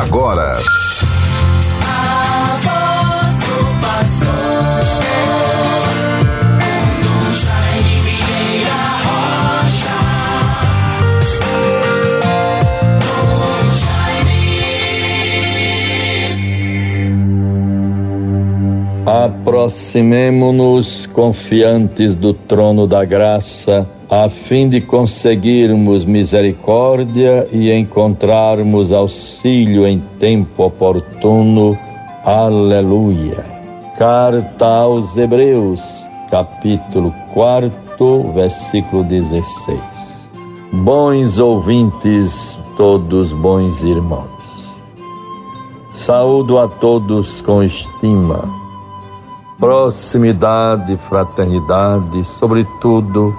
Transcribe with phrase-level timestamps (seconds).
[0.00, 0.56] agora.
[19.06, 29.98] Aproximemo-nos confiantes do trono da graça a fim de conseguirmos misericórdia e encontrarmos auxílio em
[30.18, 31.78] tempo oportuno.
[32.24, 33.44] Aleluia.
[33.98, 35.80] Carta aos Hebreus,
[36.30, 39.80] capítulo 4, versículo 16.
[40.72, 44.28] Bons ouvintes, todos bons irmãos.
[45.92, 48.50] Saúdo a todos com estima,
[49.58, 53.32] proximidade, fraternidade, sobretudo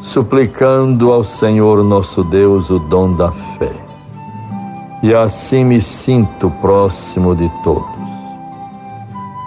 [0.00, 3.72] suplicando ao Senhor nosso Deus o dom da fé.
[5.02, 7.84] E assim me sinto próximo de todos,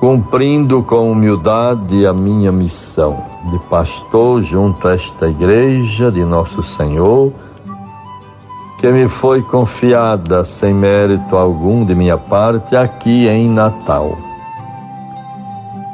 [0.00, 7.32] cumprindo com humildade a minha missão de pastor junto a esta igreja de nosso Senhor,
[8.78, 14.16] que me foi confiada sem mérito algum de minha parte aqui em Natal.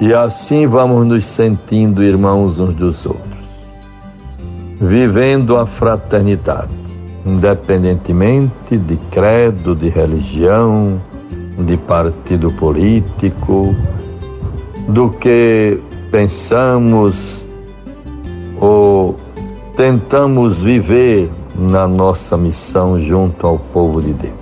[0.01, 3.34] E assim vamos nos sentindo irmãos uns dos outros
[4.85, 6.73] vivendo a fraternidade,
[7.25, 11.01] independentemente de credo, de religião,
[11.59, 13.75] de partido político,
[14.89, 17.43] do que pensamos
[18.61, 19.17] ou
[19.75, 24.35] tentamos viver na nossa missão junto ao povo de Deus.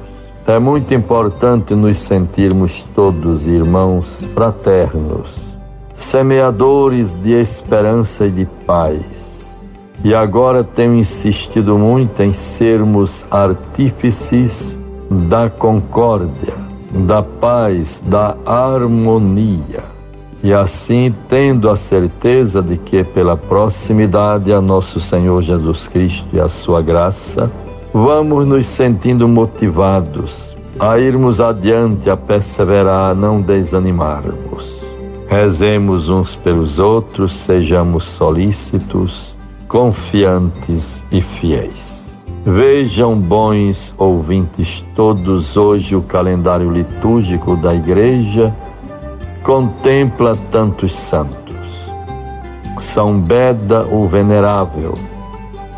[0.46, 5.36] É muito importante nos sentirmos todos irmãos fraternos,
[5.94, 9.31] semeadores de esperança e de paz
[10.04, 14.78] e agora tenho insistido muito em sermos artífices
[15.28, 16.54] da concórdia,
[16.90, 19.84] da paz, da harmonia.
[20.42, 26.40] E assim, tendo a certeza de que, pela proximidade a nosso Senhor Jesus Cristo e
[26.40, 27.48] a sua graça,
[27.94, 34.82] vamos nos sentindo motivados a irmos adiante, a perseverar, a não desanimarmos.
[35.28, 39.31] Rezemos uns pelos outros, sejamos solícitos
[39.72, 42.06] confiantes e fiéis.
[42.44, 48.54] Vejam, bons ouvintes, todos hoje o calendário litúrgico da Igreja
[49.42, 51.56] contempla tantos santos.
[52.80, 54.92] São Beda, o Venerável,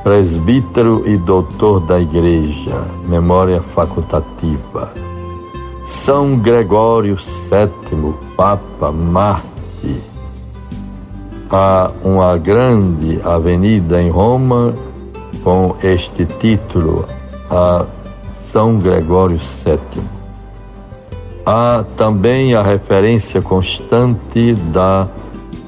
[0.02, 4.92] presbítero e doutor da Igreja, memória facultativa.
[5.84, 10.13] São Gregório VII, Papa, Marte
[11.50, 14.74] há uma grande avenida em Roma
[15.42, 17.04] com este título,
[17.50, 17.84] a
[18.46, 20.02] São Gregório VII.
[21.44, 25.06] Há também a referência constante da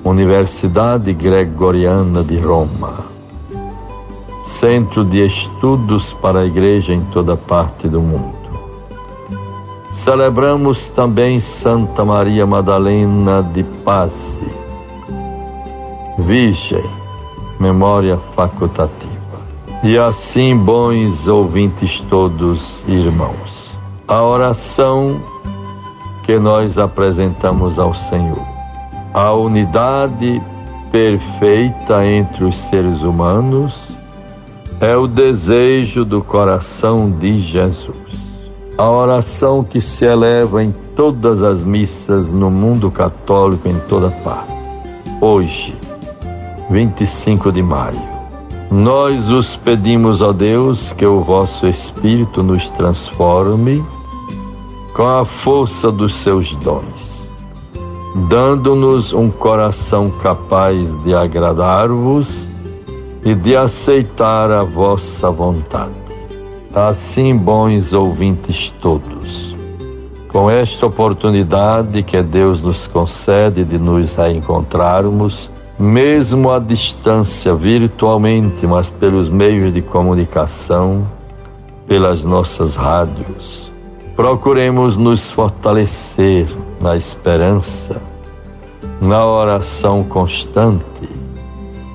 [0.03, 3.05] Universidade Gregoriana de Roma,
[4.45, 8.47] centro de estudos para a Igreja em toda parte do mundo.
[9.93, 14.41] Celebramos também Santa Maria Madalena de Paz
[16.19, 16.84] Virgem,
[17.60, 19.16] memória facultativa.
[19.82, 23.71] E assim, bons ouvintes todos, irmãos,
[24.09, 25.21] a oração
[26.25, 28.43] que nós apresentamos ao Senhor,
[29.12, 30.43] a unidade
[30.91, 33.75] perfeita entre os seres humanos,
[34.81, 37.97] é o desejo do coração de Jesus.
[38.77, 44.53] A oração que se eleva em todas as missas no mundo católico em toda parte.
[45.21, 45.75] Hoje,
[46.69, 48.00] 25 de maio.
[48.71, 53.84] Nós os pedimos a Deus que o vosso Espírito nos transforme
[54.93, 57.25] com a força dos seus dons,
[58.28, 62.28] dando-nos um coração capaz de agradar-vos
[63.25, 65.94] e de aceitar a vossa vontade.
[66.75, 69.54] Assim, bons ouvintes todos,
[70.28, 75.48] com esta oportunidade que Deus nos concede de nos reencontrarmos,
[75.78, 81.07] mesmo à distância, virtualmente, mas pelos meios de comunicação,
[81.87, 83.71] pelas nossas rádios.
[84.15, 86.49] Procuremos nos fortalecer
[86.81, 88.01] na esperança,
[89.01, 91.09] na oração constante,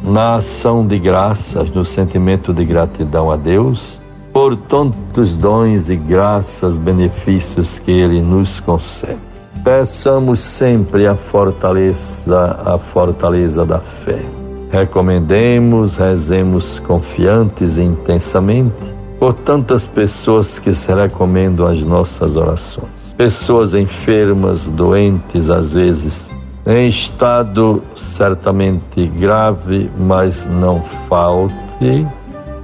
[0.03, 3.99] na ação de graças, no sentimento de gratidão a Deus
[4.33, 9.30] por tantos dons e graças, benefícios que Ele nos concede.
[9.63, 14.23] Peçamos sempre a fortaleza, a fortaleza da fé.
[14.71, 22.89] Recomendemos, rezemos confiantes e intensamente por tantas pessoas que se recomendam às nossas orações.
[23.15, 26.31] Pessoas enfermas, doentes, às vezes
[26.65, 32.07] em estado certamente grave, mas não falte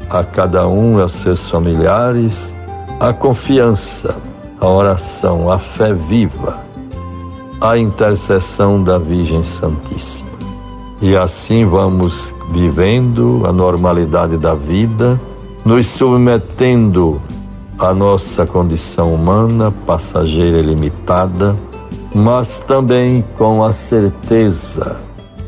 [0.10, 2.54] a cada um aos seus familiares
[3.00, 4.16] a confiança,
[4.60, 6.64] a oração, a fé viva,
[7.60, 10.28] a intercessão da Virgem Santíssima.
[11.02, 15.20] E assim vamos vivendo a normalidade da vida,
[15.66, 17.22] nos submetendo
[17.78, 21.56] à nossa condição humana, passageira e limitada,
[22.14, 24.98] mas também com a certeza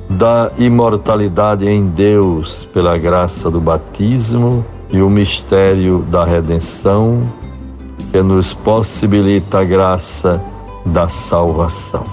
[0.10, 7.22] da imortalidade em Deus pela graça do batismo e o mistério da redenção
[8.12, 10.42] que nos possibilita a graça
[10.86, 12.04] da salvação.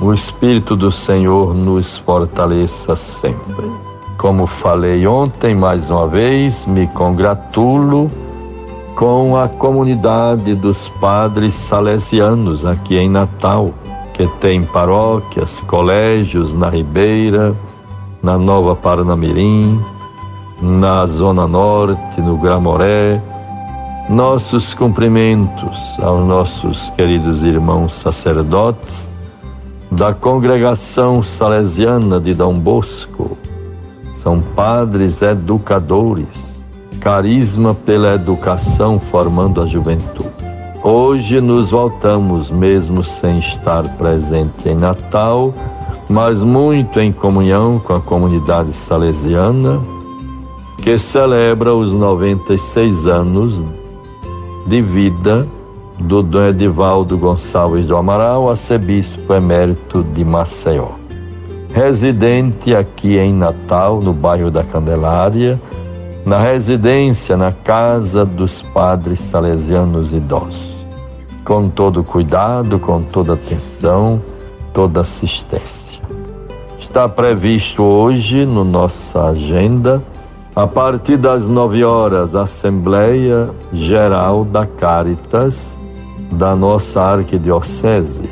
[0.00, 3.70] O Espírito do Senhor nos fortaleça sempre.
[4.16, 8.10] Como falei ontem, mais uma vez, me congratulo
[8.94, 13.72] com a comunidade dos padres salesianos aqui em Natal,
[14.12, 17.54] que tem paróquias, colégios na Ribeira,
[18.20, 19.80] na Nova Paranamirim,
[20.60, 23.22] na Zona Norte, no Gramoré.
[24.08, 29.06] Nossos cumprimentos aos nossos queridos irmãos sacerdotes
[29.90, 33.36] da congregação salesiana de Dom Bosco.
[34.22, 36.26] São padres educadores,
[37.00, 40.30] carisma pela educação formando a juventude.
[40.82, 45.52] Hoje nos voltamos, mesmo sem estar presente em Natal,
[46.08, 49.78] mas muito em comunhão com a comunidade salesiana,
[50.78, 53.62] que celebra os 96 anos
[54.68, 55.48] de vida
[55.98, 60.88] do Dom Edivaldo Gonçalves do Amaral, arcebispo emérito de Maceió.
[61.72, 65.58] Residente aqui em Natal, no bairro da Candelária,
[66.26, 70.76] na residência, na casa dos padres salesianos idosos.
[71.46, 74.20] Com todo cuidado, com toda atenção,
[74.74, 76.02] toda assistência.
[76.78, 80.02] Está previsto hoje, no nossa agenda,
[80.54, 85.78] a partir das nove horas, Assembleia Geral da Caritas
[86.32, 88.28] da nossa Arquidiocese,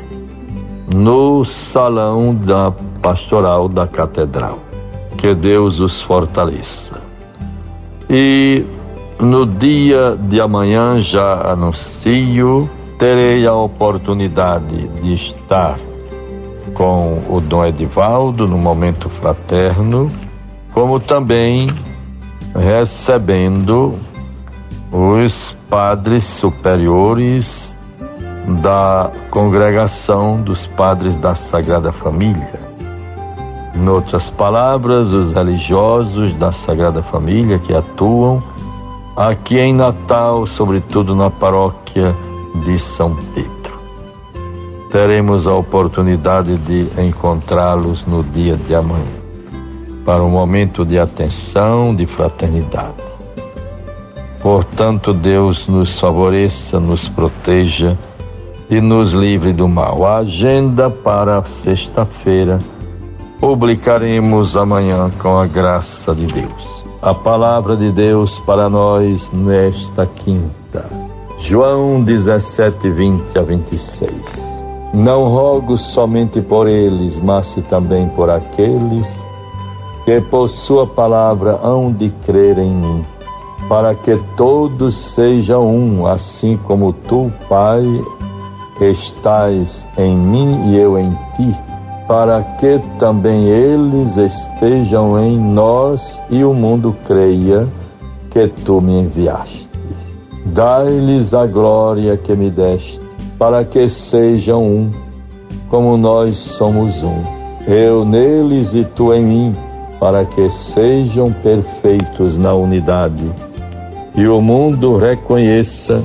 [0.93, 2.71] no salão da
[3.01, 4.59] Pastoral da Catedral.
[5.17, 7.01] Que Deus os fortaleça.
[8.09, 8.63] E
[9.19, 15.77] no dia de amanhã já anuncio, terei a oportunidade de estar
[16.73, 20.07] com o Dom Edivaldo no momento fraterno,
[20.71, 21.67] como também
[22.57, 23.95] recebendo
[24.91, 27.75] os padres superiores
[28.61, 32.67] da congregação dos padres da Sagrada Família.
[33.75, 38.41] Em outras palavras, os religiosos da Sagrada Família que atuam
[39.15, 42.15] aqui em Natal, sobretudo na paróquia
[42.65, 43.79] de São Pedro.
[44.89, 49.26] Teremos a oportunidade de encontrá-los no dia de amanhã
[50.07, 52.95] para um momento de atenção, de fraternidade.
[54.41, 57.97] Portanto, Deus nos favoreça, nos proteja
[58.69, 60.05] e nos livre do mal.
[60.05, 62.57] A agenda para sexta-feira
[63.37, 66.85] publicaremos amanhã com a graça de Deus.
[67.01, 70.85] A palavra de Deus para nós nesta quinta.
[71.37, 74.13] João 17, 20 a 26.
[74.93, 79.27] Não rogo somente por eles, mas também por aqueles
[80.07, 83.05] que por sua palavra hão de crer em mim,
[83.67, 87.83] para que todos sejam um, assim como tu, Pai,
[88.79, 91.53] estás em mim e eu em ti,
[92.07, 97.67] para que também eles estejam em nós e o mundo creia
[98.29, 99.69] que tu me enviaste.
[100.45, 103.01] Dai-lhes a glória que me deste,
[103.37, 104.91] para que sejam um,
[105.69, 107.23] como nós somos um.
[107.67, 109.67] Eu neles e tu em mim
[109.99, 113.23] para que sejam perfeitos na unidade
[114.17, 116.03] e o mundo reconheça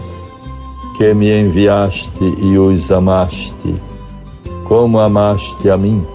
[0.98, 3.74] que me enviaste e os amaste,
[4.64, 6.06] como amaste a mim.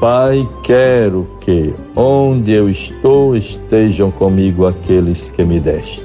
[0.00, 6.04] Pai, quero que, onde eu estou, estejam comigo aqueles que me deste,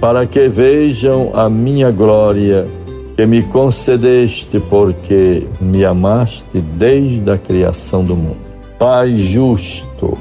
[0.00, 2.68] para que vejam a minha glória
[3.16, 8.45] que me concedeste, porque me amaste desde a criação do mundo.
[8.78, 10.18] Pai justo,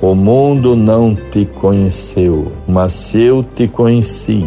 [0.00, 4.46] o mundo não te conheceu, mas eu te conheci,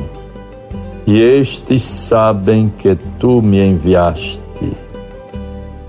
[1.06, 4.42] e estes sabem que tu me enviaste.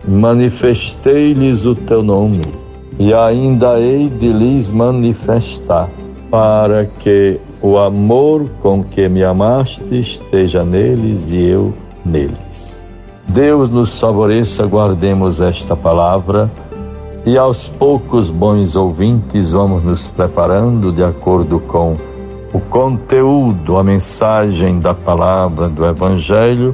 [0.09, 2.49] Manifestei-lhes o teu nome,
[2.99, 5.89] e ainda hei de lhes manifestar,
[6.29, 11.73] para que o amor com que me amaste esteja neles e eu
[12.05, 12.83] neles.
[13.29, 16.51] Deus nos favoreça, guardemos esta palavra
[17.27, 21.97] e aos poucos, bons ouvintes, vamos nos preparando de acordo com
[22.53, 26.73] o conteúdo, a mensagem da palavra do Evangelho,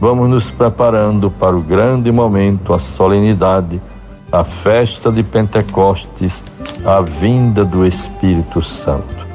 [0.00, 3.82] vamos nos preparando para o grande momento, a solenidade,
[4.30, 6.44] a festa de Pentecostes,
[6.84, 9.26] a vinda do Espírito Santo,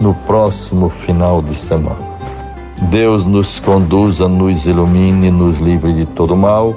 [0.00, 2.12] no próximo final de semana.
[2.82, 6.76] Deus nos conduza, nos ilumine, nos livre de todo mal